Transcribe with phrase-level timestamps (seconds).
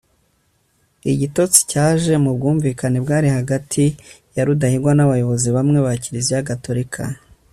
[1.11, 3.83] igitotsi cyaje mu bwumvikane bwari hagati
[4.35, 7.01] ya rudahigwa n'abayobozi bamwe ba kiliziya gatolika